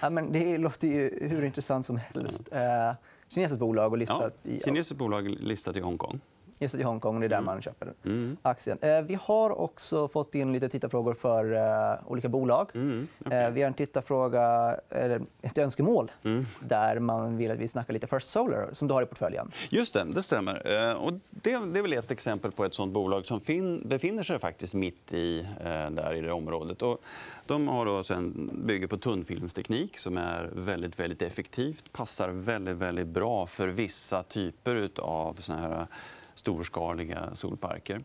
Ja, 0.01 0.09
men 0.09 0.31
det 0.31 0.57
låter 0.57 0.87
ju 0.87 1.29
hur 1.29 1.45
intressant 1.45 1.85
som 1.85 1.97
helst. 1.97 2.49
Mm. 2.51 2.95
Kinesiskt 3.35 3.59
bolag 3.59 3.91
och 3.91 3.97
listat 3.97 4.33
ja, 4.43 4.51
i... 4.51 4.59
Kinesiskt 4.59 4.97
bolag 4.97 5.27
listat 5.29 5.77
i 5.77 5.79
Hongkong. 5.79 6.19
Just 6.59 6.75
i 6.75 6.83
Hongkong. 6.83 7.19
Det 7.19 7.25
är 7.25 7.29
där 7.29 7.37
mm. 7.37 7.45
man 7.45 7.61
köper 7.61 7.93
mm. 8.05 8.37
aktien. 8.41 8.77
Eh, 8.81 9.01
vi 9.01 9.17
har 9.21 9.59
också 9.59 10.07
fått 10.07 10.35
in 10.35 10.53
lite 10.53 10.69
tittarfrågor 10.69 11.13
för 11.13 11.53
eh, 11.53 11.97
olika 12.05 12.29
bolag. 12.29 12.69
Mm. 12.73 13.07
Okay. 13.25 13.43
Eh, 13.43 13.51
vi 13.51 13.61
har 13.61 13.67
en 13.67 13.73
tittarfråga, 13.73 14.75
eller 14.89 15.21
ett 15.41 15.57
önskemål 15.57 16.11
mm. 16.23 16.45
där 16.59 16.99
man 16.99 17.37
vill 17.37 17.51
att 17.51 17.57
vi 17.57 17.67
snackar 17.67 17.93
lite 17.93 18.07
First 18.07 18.27
Solar, 18.27 18.69
som 18.71 18.87
du 18.87 18.93
har 18.93 19.01
i 19.01 19.05
portföljen. 19.05 19.51
Just 19.69 19.93
det, 19.93 20.03
det 20.03 20.23
stämmer. 20.23 20.95
Och 20.95 21.13
det, 21.13 21.57
det 21.73 21.79
är 21.79 21.81
väl 21.81 21.93
ett 21.93 22.11
exempel 22.11 22.51
på 22.51 22.65
ett 22.65 22.73
sånt 22.73 22.93
bolag 22.93 23.25
som 23.25 23.41
fin, 23.41 23.81
befinner 23.85 24.23
sig 24.23 24.39
faktiskt 24.39 24.73
mitt 24.73 25.13
i, 25.13 25.47
där 25.91 26.13
i 26.13 26.21
det 26.21 26.31
området. 26.31 26.81
Och 26.81 27.01
de 27.45 27.67
har 27.67 27.85
då 27.85 28.03
sen, 28.03 28.51
bygger 28.65 28.87
på 28.87 28.97
tunnfilmsteknik 28.97 29.97
som 29.97 30.17
är 30.17 30.49
väldigt, 30.53 30.99
väldigt 30.99 31.21
effektivt. 31.21 31.91
Passar 31.91 32.29
väldigt, 32.29 32.77
väldigt 32.77 33.07
bra 33.07 33.47
för 33.47 33.67
vissa 33.67 34.23
typer 34.23 34.89
av 34.99 35.33
såna 35.33 35.59
här 35.59 35.87
storskaliga 36.35 37.29
solparker. 37.33 38.03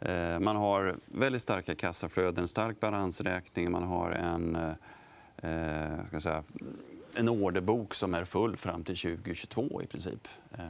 Eh, 0.00 0.40
man 0.40 0.56
har 0.56 0.96
väldigt 1.04 1.42
starka 1.42 1.74
kassaflöden, 1.74 2.48
stark 2.48 2.80
balansräkning. 2.80 3.70
Man 3.70 3.82
har 3.82 4.10
en, 4.10 4.56
eh, 4.56 5.50
eh 5.50 6.06
ska 6.08 6.20
säga, 6.20 6.44
en 7.14 7.28
orderbok 7.28 7.94
som 7.94 8.14
är 8.14 8.24
full 8.24 8.56
fram 8.56 8.84
till 8.84 8.96
2022 8.96 9.82
i 9.82 9.86
princip. 9.86 10.28
Eh, 10.52 10.64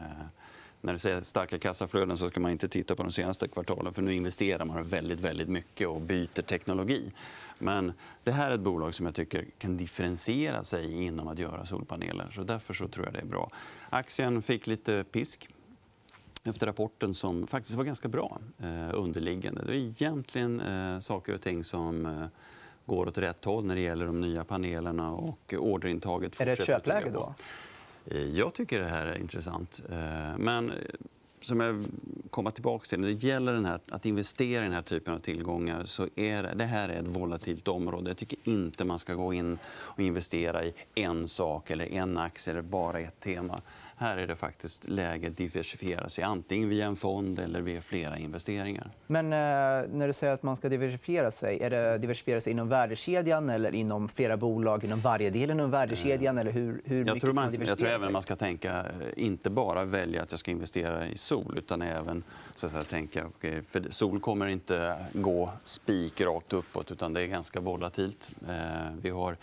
när 0.80 0.92
du 0.92 0.98
säger 0.98 1.22
starka 1.22 1.58
kassaflöden 1.58 2.18
så 2.18 2.30
ska 2.30 2.40
man 2.40 2.50
inte 2.50 2.68
titta 2.68 2.96
på 2.96 3.02
de 3.02 3.12
senaste 3.12 3.48
kvartalen 3.48 3.92
för 3.92 4.02
nu 4.02 4.14
investerar 4.14 4.64
man 4.64 4.84
väldigt, 4.84 5.20
väldigt 5.20 5.48
mycket 5.48 5.88
och 5.88 6.00
byter 6.00 6.42
teknologi. 6.42 7.12
Men 7.58 7.92
det 8.24 8.32
här 8.32 8.50
är 8.50 8.54
ett 8.54 8.60
bolag 8.60 8.94
som 8.94 9.06
jag 9.06 9.14
tycker 9.14 9.46
kan 9.58 9.76
differentiera 9.76 10.62
sig 10.62 11.04
inom 11.04 11.28
att 11.28 11.38
göra 11.38 11.66
solpaneler. 11.66 12.28
Så 12.30 12.42
därför 12.42 12.74
så 12.74 12.88
tror 12.88 13.06
jag 13.06 13.14
det 13.14 13.20
är 13.20 13.24
bra. 13.24 13.50
Aktien 13.90 14.42
fick 14.42 14.66
lite 14.66 15.04
pisk 15.04 15.48
efter 16.48 16.66
rapporten 16.66 17.14
som 17.14 17.46
faktiskt 17.46 17.74
var 17.74 17.84
ganska 17.84 18.08
bra 18.08 18.38
eh, 18.58 18.90
underliggande. 18.94 19.62
Det 19.66 19.72
är 19.72 19.76
egentligen 19.76 20.60
eh, 20.60 21.00
saker 21.00 21.34
och 21.34 21.40
ting 21.40 21.64
som 21.64 22.06
eh, 22.06 22.26
går 22.86 23.06
åt 23.06 23.18
rätt 23.18 23.44
håll 23.44 23.64
när 23.64 23.74
det 23.74 23.80
gäller 23.80 24.06
de 24.06 24.20
nya 24.20 24.44
panelerna 24.44 25.12
och 25.12 25.54
orderintaget. 25.58 26.40
Är 26.40 26.46
det 26.46 26.52
ett 26.52 26.66
köpläge 26.66 27.10
då? 27.10 27.34
Eh, 28.06 28.18
jag 28.18 28.54
tycker 28.54 28.80
det 28.80 28.88
här 28.88 29.06
är 29.06 29.18
intressant. 29.18 29.82
Eh, 29.90 30.38
men 30.38 30.72
som 31.42 31.60
jag 31.60 31.84
kommer 32.30 32.50
tillbaka 32.50 32.86
till, 32.86 33.00
när 33.00 33.08
det 33.08 33.14
gäller 33.14 33.52
den 33.52 33.64
här, 33.64 33.80
att 33.88 34.06
investera 34.06 34.62
i 34.62 34.64
den 34.64 34.74
här 34.74 34.82
typen 34.82 35.14
av 35.14 35.18
tillgångar 35.18 35.84
så 35.84 36.08
är 36.16 36.42
det, 36.42 36.52
det 36.54 36.64
här 36.64 36.88
är 36.88 37.00
ett 37.00 37.06
volatilt 37.06 37.68
område. 37.68 38.10
Jag 38.10 38.16
tycker 38.16 38.38
inte 38.44 38.84
man 38.84 38.98
ska 38.98 39.14
gå 39.14 39.32
in 39.32 39.58
och 39.66 40.00
investera 40.00 40.64
i 40.64 40.72
en 40.94 41.28
sak 41.28 41.70
eller 41.70 41.92
en 41.92 42.18
aktie 42.18 42.52
eller 42.52 42.62
bara 42.62 43.00
ett 43.00 43.20
tema. 43.20 43.60
Här 44.00 44.16
är 44.16 44.26
det 44.26 44.36
faktiskt 44.36 44.88
läge 44.88 45.28
att 45.28 45.36
diversifiera 45.36 46.08
sig 46.08 46.24
antingen 46.24 46.68
via 46.68 46.86
en 46.86 46.96
fond 46.96 47.38
eller 47.38 47.60
via 47.60 47.80
flera 47.80 48.18
investeringar. 48.18 48.90
Men 49.06 49.24
eh, 49.24 49.38
när 49.92 50.06
du 50.06 50.12
säger 50.12 50.34
att 50.34 50.42
man 50.42 50.56
ska 50.56 50.68
diversifiera 50.68 51.30
sig, 51.30 51.62
är 51.62 51.70
det 51.70 51.98
diversifiera 51.98 52.40
sig 52.40 52.52
inom 52.52 52.68
värdekedjan 52.68 53.50
eller 53.50 53.74
inom 53.74 54.08
flera 54.08 54.36
bolag 54.36 54.84
inom 54.84 55.00
varje 55.00 55.30
del 55.30 55.50
inom 55.50 55.70
värdekedjan? 55.70 56.38
Eller 56.38 56.52
hur, 56.52 56.82
hur 56.84 57.06
jag, 57.06 57.20
tror 57.20 57.32
man, 57.32 57.54
jag 57.66 57.78
tror 57.78 57.88
även 57.88 58.12
man 58.12 58.22
ska 58.22 58.36
tänka, 58.36 58.70
eh, 58.70 58.84
inte 59.16 59.50
bara 59.50 59.84
välja 59.84 60.22
att 60.22 60.30
jag 60.30 60.40
ska 60.40 60.50
investera 60.50 61.06
i 61.06 61.16
sol 61.16 61.54
utan 61.58 61.82
även 61.82 62.22
så 62.54 62.66
att 62.66 62.72
säga, 62.72 62.84
tänka 62.84 63.26
okay, 63.26 63.62
för 63.62 63.86
sol 63.90 64.20
kommer 64.20 64.46
inte 64.46 64.96
gå 65.12 65.52
spik 65.62 66.20
rakt 66.20 66.52
uppåt 66.52 66.90
utan 66.90 67.12
det 67.12 67.20
är 67.20 67.26
ganska 67.26 67.60
volatilt. 67.60 68.30
Eh, 68.48 68.54
vi 69.02 69.10
har 69.10 69.36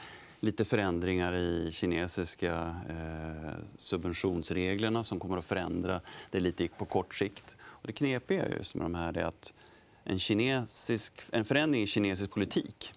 lite 0.46 0.66
förändringar 0.66 1.34
i 1.34 1.70
kinesiska 1.72 2.76
eh, 2.90 3.54
subventionsreglerna 3.78 5.04
som 5.04 5.20
kommer 5.20 5.38
att 5.38 5.46
förändra 5.46 6.02
det 6.32 6.40
lite 6.40 6.68
på 6.68 6.86
kort 6.86 7.16
sikt. 7.16 7.58
Och 7.62 7.88
det 7.88 7.94
knepiga 7.94 8.50
just 8.50 8.76
med 8.76 8.86
de 8.86 8.96
här 8.96 9.18
är 9.18 9.24
att 9.24 9.54
en, 10.04 10.20
kinesisk, 10.20 11.22
en 11.32 11.46
förändring 11.46 11.84
i 11.84 11.88
kinesisk 11.88 12.32
politik 12.32 12.94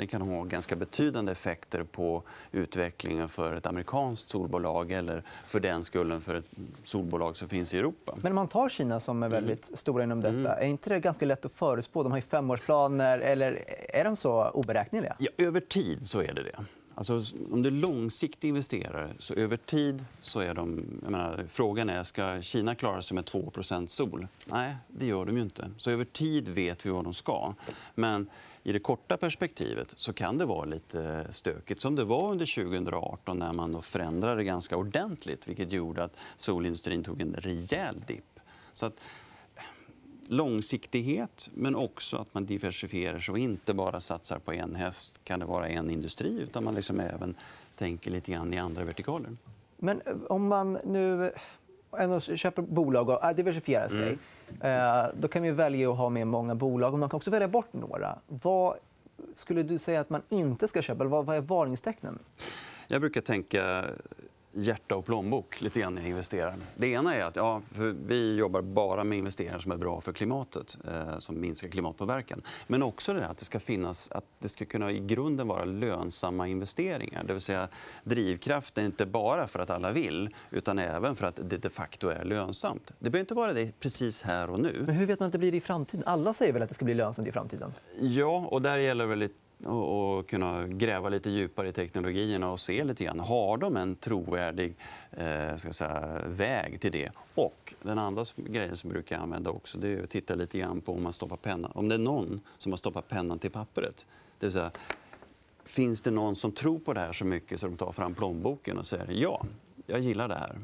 den 0.00 0.08
kan 0.08 0.22
ha 0.22 0.44
ganska 0.44 0.76
betydande 0.76 1.32
effekter 1.32 1.82
på 1.82 2.22
utvecklingen 2.52 3.28
för 3.28 3.56
ett 3.56 3.66
amerikanskt 3.66 4.30
solbolag 4.30 4.92
eller 4.92 5.22
för 5.46 5.60
den 5.60 5.84
skullen 5.84 6.20
för 6.20 6.34
ett 6.34 6.50
solbolag 6.82 7.36
som 7.36 7.48
finns 7.48 7.74
i 7.74 7.78
Europa. 7.78 8.14
Men 8.22 8.32
om 8.32 8.36
man 8.36 8.48
tar 8.48 8.68
Kina 8.68 9.00
som 9.00 9.22
är 9.22 9.26
mm. 9.26 9.36
väldigt 9.36 9.78
stora 9.78 10.04
inom 10.04 10.20
detta, 10.20 10.34
mm. 10.34 10.46
är 10.46 10.66
inte 10.66 10.90
det 10.90 11.00
ganska 11.00 11.26
lätt 11.26 11.44
att 11.44 11.52
förutspå? 11.52 12.02
De 12.02 12.12
har 12.12 12.18
ju 12.18 12.22
femårsplaner. 12.22 13.18
Eller 13.18 13.64
är 13.88 14.04
de 14.04 14.16
så 14.16 14.48
oberäkneliga? 14.48 15.16
Ja, 15.18 15.30
över 15.38 15.60
tid 15.60 16.06
så 16.06 16.20
är 16.20 16.32
det 16.34 16.42
det. 16.42 16.64
Alltså, 17.00 17.36
om 17.50 17.62
du 17.62 17.68
är 17.68 17.72
långsiktig 17.72 18.48
investerare, 18.48 19.14
så 19.18 19.34
över 19.34 19.56
tid 19.56 20.04
så 20.20 20.40
är 20.40 20.54
de... 20.54 20.70
Menar, 21.02 21.44
frågan 21.48 21.90
är 21.90 22.04
ska 22.04 22.42
Kina 22.42 22.74
klara 22.74 23.02
sig 23.02 23.14
med 23.14 23.24
2% 23.24 23.86
sol. 23.86 24.26
Nej, 24.44 24.76
det 24.88 25.06
gör 25.06 25.24
de 25.24 25.36
ju 25.36 25.42
inte. 25.42 25.70
Så 25.76 25.90
över 25.90 26.04
tid 26.04 26.48
vet 26.48 26.86
vi 26.86 26.90
vad 26.90 27.04
de 27.04 27.14
ska. 27.14 27.54
Men 27.94 28.30
i 28.62 28.72
det 28.72 28.78
korta 28.78 29.16
perspektivet 29.16 29.94
så 29.96 30.12
kan 30.12 30.38
det 30.38 30.44
vara 30.44 30.64
lite 30.64 31.26
stökigt 31.30 31.80
som 31.80 31.96
det 31.96 32.04
var 32.04 32.30
under 32.30 32.64
2018 32.64 33.38
när 33.38 33.52
man 33.52 33.72
då 33.72 33.82
förändrade 33.82 34.44
ganska 34.44 34.76
ordentligt 34.76 35.48
vilket 35.48 35.72
gjorde 35.72 36.04
att 36.04 36.16
solindustrin 36.36 37.04
tog 37.04 37.20
en 37.20 37.34
rejäl 37.38 38.02
dipp. 38.06 38.40
Så 38.72 38.86
att, 38.86 38.94
långsiktighet 40.30 41.50
men 41.54 41.76
också 41.76 42.16
att 42.16 42.34
man 42.34 42.46
diversifierar 42.46 43.18
sig 43.18 43.32
och 43.32 43.38
inte 43.38 43.74
bara 43.74 44.00
satsar 44.00 44.38
på 44.38 44.52
en 44.52 44.74
häst. 44.74 45.20
kan 45.24 45.40
det 45.40 45.46
vara 45.46 45.68
en 45.68 45.90
industri 45.90 46.40
utan 46.40 46.64
man 46.64 46.74
liksom 46.74 47.00
även 47.00 47.34
tänker 47.76 48.10
lite 48.10 48.32
grann 48.32 48.54
i 48.54 48.58
andra 48.58 48.84
vertikaler. 48.84 49.36
Men 49.76 50.00
eh, 50.06 50.12
om 50.28 50.48
man 50.48 50.78
nu 50.84 51.32
ändå 51.98 52.20
köper 52.20 52.62
bolag 52.62 53.08
och 53.08 53.24
äh, 53.24 53.36
diversifierar 53.36 53.88
sig 53.88 54.02
mm. 54.02 54.18
Eh, 54.60 55.06
då 55.20 55.28
kan 55.28 55.42
vi 55.42 55.50
välja 55.50 55.90
att 55.90 55.98
ha 55.98 56.08
med 56.08 56.26
många 56.26 56.54
bolag. 56.54 56.92
och 56.92 56.98
Man 56.98 57.08
kan 57.08 57.16
också 57.16 57.30
välja 57.30 57.48
bort 57.48 57.72
några. 57.72 58.18
Vad 58.26 58.76
skulle 59.34 59.62
du 59.62 59.78
säga 59.78 60.00
att 60.00 60.10
man 60.10 60.22
inte 60.28 60.68
ska 60.68 60.82
köpa? 60.82 61.04
Vad 61.04 61.36
är 61.36 61.40
varningstecknen? 61.40 62.18
Jag 62.88 63.00
brukar 63.00 63.20
tänka 63.20 63.84
hjärta 64.52 64.96
och 64.96 65.06
plånbok 65.06 65.60
lite 65.60 65.80
grann 65.80 65.94
när 65.94 66.02
jag 66.02 66.10
investerar. 66.10 66.54
Det 66.76 66.86
ena 66.86 67.14
är 67.14 67.24
att 67.24 67.36
ja, 67.36 67.62
vi 68.06 68.36
jobbar 68.36 68.62
bara 68.62 69.04
med 69.04 69.18
investeringar 69.18 69.58
som 69.58 69.72
är 69.72 69.76
bra 69.76 70.00
för 70.00 70.12
klimatet, 70.12 70.78
eh, 70.88 71.18
som 71.18 71.40
minskar 71.40 71.68
klimatpåverkan. 71.68 72.42
Men 72.66 72.82
också 72.82 73.12
det 73.12 73.26
att 73.26 73.38
det 73.38 73.44
ska 73.44 73.60
finnas, 73.60 74.10
att 74.10 74.24
det 74.38 74.48
ska 74.48 74.64
kunna 74.64 74.90
i 74.90 75.00
grunden 75.00 75.48
vara 75.48 75.64
lönsamma 75.64 76.48
investeringar. 76.48 77.24
Det 77.24 77.32
vill 77.32 77.42
säga 77.42 77.68
drivkraften 78.04 78.84
inte 78.84 79.06
bara 79.06 79.46
för 79.46 79.58
att 79.58 79.70
alla 79.70 79.92
vill, 79.92 80.34
utan 80.50 80.78
även 80.78 81.16
för 81.16 81.26
att 81.26 81.40
det 81.42 81.56
de 81.56 81.70
facto 81.70 82.08
är 82.08 82.24
lönsamt. 82.24 82.92
Det 82.98 83.10
behöver 83.10 83.20
inte 83.20 83.34
vara 83.34 83.52
det 83.52 83.80
precis 83.80 84.22
här 84.22 84.50
och 84.50 84.60
nu. 84.60 84.82
Men 84.86 84.94
hur 84.94 85.06
vet 85.06 85.20
man 85.20 85.26
att 85.26 85.32
det 85.32 85.38
blir 85.38 85.50
det 85.50 85.58
i 85.58 85.60
framtiden? 85.60 86.02
Alla 86.06 86.32
säger 86.32 86.52
väl 86.52 86.62
att 86.62 86.68
det 86.68 86.74
ska 86.74 86.84
bli 86.84 86.94
lönsamt 86.94 87.28
i 87.28 87.32
framtiden? 87.32 87.74
Ja, 88.00 88.46
och 88.50 88.62
där 88.62 88.78
gäller 88.78 89.16
det 89.16 89.30
och, 89.64 90.28
kunna 90.28 90.66
gräva 90.66 91.08
lite 91.08 91.30
djupare 91.30 91.68
i 91.68 91.72
teknologierna 91.72 92.50
och 92.50 92.60
se 92.60 92.84
lite 92.84 93.04
grann. 93.04 93.20
Har 93.20 93.56
de 93.56 93.76
en 93.76 93.96
trovärdig 93.96 94.74
eh, 95.10 95.56
ska 95.56 95.72
säga, 95.72 96.18
väg 96.26 96.80
till 96.80 96.92
det? 96.92 97.10
Och 97.34 97.74
den 97.82 97.98
andra 97.98 98.24
grejen 98.36 98.76
som 98.76 98.90
jag 98.90 98.94
brukar 98.94 99.18
använda 99.18 99.50
också 99.50 99.78
det 99.78 99.88
är 99.88 100.02
att 100.02 100.10
titta 100.10 100.34
lite 100.34 100.58
grann 100.58 100.80
på 100.80 100.92
om 100.92 101.02
man 101.02 101.12
stoppar 101.12 101.36
pennan. 101.36 101.70
Om 101.74 101.88
det 101.88 101.94
är 101.94 101.98
någon 101.98 102.40
som 102.58 102.72
har 102.72 102.76
stoppat 102.76 103.08
pennan 103.08 103.38
till 103.38 103.50
pappret. 103.50 104.06
Det 104.38 104.46
vill 104.46 104.52
säga, 104.52 104.70
finns 105.64 106.02
det 106.02 106.10
någon 106.10 106.36
som 106.36 106.52
tror 106.52 106.78
på 106.78 106.92
det 106.92 107.00
här 107.00 107.12
så 107.12 107.24
mycket 107.24 107.60
så 107.60 107.66
de 107.66 107.76
tar 107.76 107.92
fram 107.92 108.14
plånboken 108.14 108.78
och 108.78 108.86
säger 108.86 109.06
ja, 109.10 109.44
jag 109.86 110.00
gillar 110.00 110.28
det 110.28 110.34
här. 110.34 110.58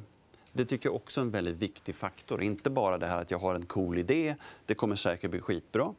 Det 0.52 0.64
tycker 0.64 0.88
jag 0.88 0.96
också 0.96 1.20
är 1.20 1.24
en 1.24 1.30
väldigt 1.30 1.56
viktig 1.56 1.94
faktor. 1.94 2.42
Inte 2.42 2.70
bara 2.70 2.98
det 2.98 3.06
här 3.06 3.20
att 3.20 3.30
jag 3.30 3.38
har 3.38 3.54
en 3.54 3.66
cool 3.66 3.98
idé, 3.98 4.34
det 4.66 4.74
kommer 4.74 4.96
säkert 4.96 5.30
bli 5.30 5.40
skitbra 5.40 5.94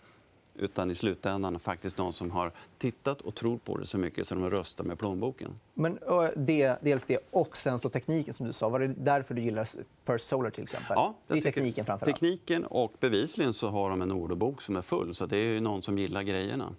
utan 0.58 0.92
i 0.92 0.96
slutändan 0.96 1.60
faktiskt 1.60 1.98
någon 1.98 2.14
som 2.14 2.32
har 2.32 2.52
tittat 2.78 3.22
och 3.22 3.36
tror 3.36 3.58
på 3.58 3.78
det 3.78 3.86
så 3.86 3.98
mycket 3.98 4.28
så 4.28 4.36
de 4.36 4.50
röstar 4.50 4.84
med 4.84 5.00
plånboken. 5.00 5.60
Men 5.74 6.00
det, 6.36 6.78
dels 6.82 7.06
det 7.06 7.20
och 7.32 7.58
sen 7.58 7.80
så 7.80 7.90
tekniken 7.90 8.34
som 8.34 8.48
du 8.48 8.54
sa. 8.54 8.70
Var 8.70 8.80
det 8.80 8.88
därför 8.88 9.34
du 9.34 9.42
gillar 9.42 9.68
First 10.06 10.28
Solar 10.28 10.50
till 10.50 10.64
exempel? 10.64 10.94
Ja, 10.96 11.16
det 11.28 11.38
är 11.38 11.42
tekniken 11.42 11.86
framför 11.86 12.06
Tekniken 12.06 12.66
och 12.66 12.94
bevisligen 13.00 13.54
så 13.54 13.68
har 13.68 13.90
de 13.90 14.02
en 14.02 14.12
orderbok 14.12 14.62
som 14.62 14.76
är 14.76 14.82
full 14.82 15.16
så 15.16 15.26
det 15.26 15.38
är 15.38 15.62
någon 15.62 15.82
som 15.82 15.98
gillar 15.98 16.22
grejerna. 16.22 16.76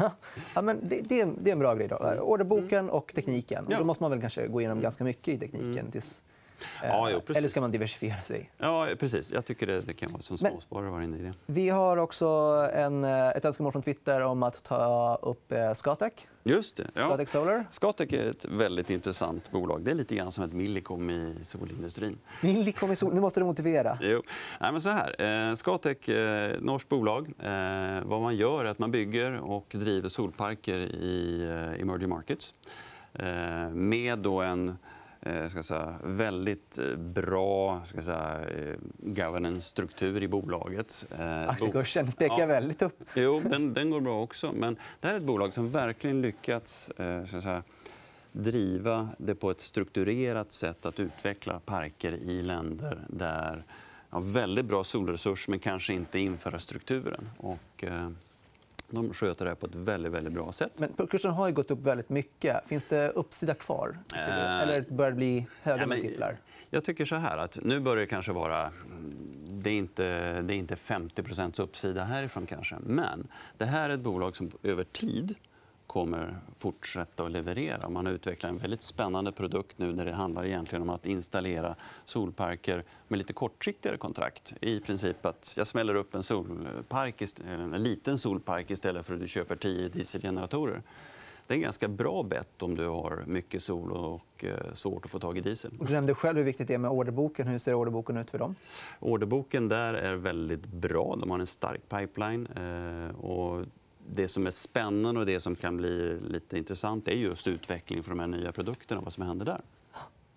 ja, 0.54 0.62
men 0.62 0.88
det, 0.88 1.00
det, 1.00 1.20
är, 1.20 1.48
en 1.48 1.58
bra 1.58 1.74
grej. 1.74 1.88
Då. 1.88 1.96
Orderboken 2.20 2.90
och 2.90 3.12
tekniken. 3.14 3.66
Och 3.66 3.72
då 3.78 3.84
måste 3.84 4.02
man 4.02 4.10
väl 4.10 4.20
kanske 4.20 4.46
gå 4.46 4.60
igenom 4.60 4.80
ganska 4.80 5.04
mycket 5.04 5.34
i 5.34 5.38
tekniken 5.38 5.78
mm. 5.78 5.90
tills 5.90 6.22
Ja, 6.82 7.10
jo, 7.10 7.22
Eller 7.34 7.48
ska 7.48 7.60
man 7.60 7.70
diversifiera 7.70 8.20
sig? 8.22 8.50
Ja, 8.58 8.88
precis. 8.98 9.32
Jag 9.32 9.44
tycker 9.44 9.66
det, 9.66 9.80
det 9.80 9.92
kan 9.94 10.12
vara 10.12 10.22
som 10.22 10.38
småsparare 10.38 10.90
vara 10.90 11.04
inne 11.04 11.18
i 11.18 11.22
det. 11.22 11.32
Vi 11.46 11.68
har 11.68 11.96
också 11.96 12.26
en, 12.74 13.04
eh, 13.04 13.28
ett 13.28 13.44
önskemål 13.44 13.72
från 13.72 13.82
Twitter 13.82 14.20
om 14.20 14.42
att 14.42 14.62
ta 14.62 15.18
upp 15.22 15.52
eh, 15.52 15.72
Scatec. 15.74 16.12
Just 16.42 16.76
det. 16.76 16.86
Ja. 16.94 17.06
Scatec 17.08 17.30
Solar. 17.30 17.64
Scatec 17.70 18.12
är 18.12 18.30
ett 18.30 18.44
väldigt 18.44 18.90
intressant 18.90 19.50
bolag. 19.50 19.82
Det 19.84 19.90
är 19.90 19.94
lite 19.94 20.14
grann 20.14 20.32
som 20.32 20.44
ett 20.44 20.52
Millicom 20.52 21.10
i 21.10 21.34
solindustrin. 21.42 22.18
Millicom 22.40 22.92
i 22.92 22.96
sol... 22.96 23.14
Nu 23.14 23.20
måste 23.20 23.40
du 23.40 23.44
motivera. 23.44 23.98
Jo. 24.00 24.22
Nej, 24.60 24.72
men 24.72 24.80
så 24.80 24.88
här. 24.88 25.48
Eh, 25.48 25.54
Scatec, 25.54 26.08
eh, 26.08 26.52
norskt 26.60 26.88
bolag. 26.88 27.32
Eh, 27.38 28.02
vad 28.04 28.20
man 28.20 28.36
gör 28.36 28.64
är 28.64 28.68
att 28.70 28.78
man 28.78 28.90
bygger 28.90 29.40
och 29.40 29.66
driver 29.70 30.08
solparker 30.08 30.78
i 30.80 31.42
eh, 31.42 31.80
emerging 31.82 32.08
markets. 32.08 32.54
Eh, 33.14 33.68
med 33.70 34.18
då 34.18 34.40
en 34.40 34.68
eh, 34.68 34.74
ska 35.48 35.62
säga, 35.62 35.94
väldigt 36.04 36.78
eh, 36.78 36.96
bra 36.96 37.82
ska 37.84 38.02
säga, 38.02 38.40
eh, 38.48 38.74
governance-struktur 38.98 40.22
i 40.22 40.28
bolaget. 40.28 41.06
Aktiekursen 41.48 42.12
pekar 42.12 42.38
ja. 42.38 42.46
väldigt 42.46 42.82
upp. 42.82 43.02
Jo, 43.14 43.40
den, 43.40 43.74
den, 43.74 43.90
går 43.90 44.00
bra 44.00 44.22
också. 44.22 44.52
Men 44.52 44.76
det 45.00 45.06
här 45.06 45.14
är 45.14 45.18
ett 45.18 45.24
bolag 45.24 45.52
som 45.52 45.70
verkligen 45.70 46.22
lyckats 46.22 46.92
ska 47.26 47.40
säga, 47.40 47.62
driva 48.32 49.08
det 49.18 49.34
på 49.34 49.50
ett 49.50 49.60
strukturerat 49.60 50.52
sätt 50.52 50.86
att 50.86 51.00
utveckla 51.00 51.60
parker 51.60 52.12
i 52.12 52.42
länder 52.42 52.98
där 53.08 53.64
ja, 54.10 54.20
väldigt 54.20 54.64
bra 54.64 54.84
solresurs 54.84 55.48
men 55.48 55.58
kanske 55.58 55.92
inte 55.92 56.18
infrastrukturen. 56.18 57.30
Och, 57.36 57.84
eh, 57.84 58.10
de 58.90 59.14
sköter 59.14 59.44
det 59.44 59.50
här 59.50 59.56
på 59.56 59.66
ett 59.66 59.74
väldigt, 59.74 60.12
väldigt 60.12 60.32
bra 60.32 60.52
sätt. 60.52 60.72
Men 60.76 61.06
kursen 61.06 61.30
har 61.30 61.48
ju 61.48 61.54
gått 61.54 61.70
upp 61.70 61.86
väldigt 61.86 62.08
mycket. 62.08 62.68
Finns 62.68 62.84
det 62.84 63.08
uppsida 63.08 63.54
kvar? 63.54 63.98
Äh... 64.14 64.60
Eller 64.60 64.84
börjar 64.90 65.10
det 65.10 65.16
bli 65.16 65.46
höga 65.62 65.80
ja, 65.80 65.86
multiplar? 65.86 66.36
Jag 66.70 66.84
tycker 66.84 67.04
så 67.04 67.16
här 67.16 67.38
att 67.38 67.58
nu 67.62 67.80
börjar 67.80 68.00
det 68.00 68.06
kanske 68.06 68.32
vara... 68.32 68.70
Det 69.48 69.70
är 69.70 69.74
inte, 69.74 70.42
det 70.42 70.54
är 70.54 70.56
inte 70.56 70.74
50% 70.74 71.62
uppsida 71.62 72.04
härifrån 72.04 72.46
kanske. 72.46 72.76
Men 72.80 73.28
det 73.58 73.64
här 73.64 73.90
är 73.90 73.94
ett 73.94 74.00
bolag 74.00 74.36
som 74.36 74.50
över 74.62 74.84
tid 74.84 75.34
kommer 75.90 76.38
fortsätta 76.56 77.24
att 77.24 77.30
leverera. 77.30 77.88
Man 77.88 78.06
har 78.06 78.12
utvecklat 78.12 78.52
en 78.52 78.58
väldigt 78.58 78.82
spännande 78.82 79.32
produkt 79.32 79.78
nu 79.78 79.92
där 79.92 80.04
det 80.04 80.12
handlar 80.12 80.46
egentligen 80.46 80.82
om 80.82 80.90
att 80.90 81.06
installera 81.06 81.74
solparker 82.04 82.84
med 83.08 83.18
lite 83.18 83.32
kortsiktigare 83.32 83.96
kontrakt. 83.96 84.54
I 84.60 84.80
princip 84.80 85.26
att 85.26 85.54
jag 85.56 85.66
smäller 85.66 85.94
upp 85.94 86.14
en, 86.14 86.22
solpark, 86.22 87.22
en 87.48 87.82
liten 87.82 88.18
solpark 88.18 88.70
istället 88.70 89.06
för 89.06 89.14
att 89.14 89.20
du 89.20 89.28
köper 89.28 89.56
tio 89.56 89.88
dieselgeneratorer. 89.88 90.82
Det 91.46 91.54
är 91.54 91.56
en 91.56 91.62
ganska 91.62 91.88
bra 91.88 92.22
bett 92.22 92.62
om 92.62 92.74
du 92.74 92.86
har 92.86 93.24
mycket 93.26 93.62
sol 93.62 93.92
och 93.92 94.44
eh, 94.44 94.72
svårt 94.72 95.04
att 95.04 95.10
få 95.10 95.18
tag 95.18 95.38
i 95.38 95.40
diesel. 95.40 95.70
Du 95.80 95.92
nämnde 95.92 96.14
själv 96.14 96.38
hur 96.38 96.44
viktigt 96.44 96.68
det 96.68 96.74
är 96.74 96.78
med 96.78 96.90
orderboken. 96.90 97.46
Hur 97.46 97.58
ser 97.58 97.74
orderboken 97.74 98.16
ut 98.16 98.30
för 98.30 98.38
dem? 98.38 98.54
Orderboken 99.00 99.68
där 99.68 99.94
är 99.94 100.14
väldigt 100.14 100.66
bra. 100.66 101.16
De 101.20 101.30
har 101.30 101.38
en 101.38 101.46
stark 101.46 101.88
pipeline. 101.88 102.46
Eh, 102.46 103.16
och 103.16 103.64
det 104.06 104.28
som 104.28 104.46
är 104.46 104.50
spännande 104.50 105.20
och 105.20 105.26
det 105.26 105.40
som 105.40 105.54
kan 105.54 105.76
bli 105.76 106.20
lite 106.28 106.58
intressant 106.58 107.08
är 107.08 107.12
just 107.12 107.46
utvecklingen 107.46 108.04
för 108.04 108.10
de 108.10 108.20
här 108.20 108.26
nya 108.26 108.52
produkterna 108.52 109.00
vad 109.00 109.12
som 109.12 109.26
händer 109.26 109.46
där. 109.46 109.60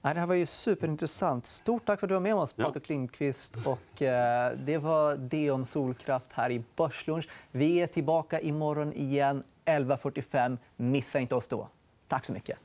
Det 0.02 0.20
här 0.20 0.28
var 0.28 0.36
ju 0.36 0.46
superintressant. 0.46 1.46
Stort 1.46 1.86
tack 1.86 2.00
för 2.00 2.08
att 2.08 2.10
du 2.10 2.14
var 2.14 2.22
med 2.22 2.36
oss, 2.36 2.54
Patrik 2.54 2.90
Lindqvist. 2.90 3.56
Och, 3.66 4.02
eh, 4.02 4.58
det 4.58 4.78
var 4.78 5.16
det 5.16 5.52
om 5.52 5.66
solkraft 5.66 6.34
här 6.34 6.52
i 6.52 6.64
Börslunch. 6.76 7.30
Vi 7.52 7.76
är 7.76 7.88
tillbaka 7.88 8.40
imorgon 8.40 8.94
igen 8.94 9.44
11.45. 9.66 10.58
Missa 10.76 11.20
inte 11.20 11.36
oss 11.36 11.48
då. 11.48 11.70
Tack 12.08 12.26
så 12.26 12.34
mycket. 12.34 12.58